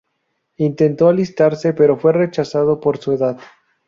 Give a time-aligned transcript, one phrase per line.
[0.57, 3.37] Intentó alistarse, pero fue rechazado por su edad.